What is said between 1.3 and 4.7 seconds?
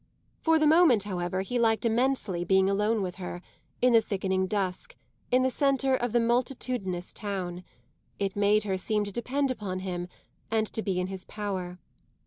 he liked immensely being alone with her, in the thickening